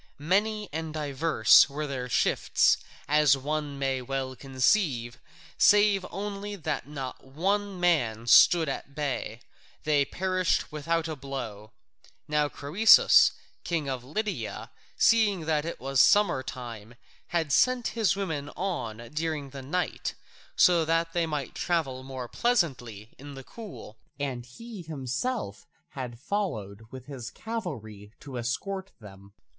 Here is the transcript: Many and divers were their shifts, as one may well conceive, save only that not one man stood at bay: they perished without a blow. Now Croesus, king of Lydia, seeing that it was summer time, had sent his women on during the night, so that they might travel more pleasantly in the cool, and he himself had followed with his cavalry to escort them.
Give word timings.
Many 0.17 0.67
and 0.73 0.95
divers 0.95 1.69
were 1.69 1.85
their 1.85 2.09
shifts, 2.09 2.77
as 3.07 3.37
one 3.37 3.77
may 3.77 4.01
well 4.01 4.35
conceive, 4.35 5.19
save 5.59 6.07
only 6.09 6.55
that 6.55 6.87
not 6.87 7.23
one 7.23 7.79
man 7.79 8.25
stood 8.25 8.67
at 8.67 8.95
bay: 8.95 9.41
they 9.83 10.03
perished 10.05 10.71
without 10.71 11.07
a 11.07 11.15
blow. 11.15 11.73
Now 12.27 12.49
Croesus, 12.49 13.33
king 13.63 13.87
of 13.87 14.03
Lydia, 14.03 14.71
seeing 14.97 15.41
that 15.41 15.65
it 15.65 15.79
was 15.79 16.01
summer 16.01 16.41
time, 16.41 16.95
had 17.27 17.51
sent 17.53 17.89
his 17.89 18.15
women 18.15 18.49
on 18.55 18.97
during 19.13 19.51
the 19.51 19.61
night, 19.61 20.15
so 20.55 20.83
that 20.83 21.13
they 21.13 21.27
might 21.27 21.53
travel 21.53 22.01
more 22.01 22.27
pleasantly 22.27 23.13
in 23.19 23.35
the 23.35 23.43
cool, 23.43 23.99
and 24.19 24.47
he 24.47 24.81
himself 24.81 25.67
had 25.89 26.19
followed 26.19 26.87
with 26.89 27.05
his 27.05 27.29
cavalry 27.29 28.11
to 28.21 28.39
escort 28.39 28.91
them. 28.99 29.33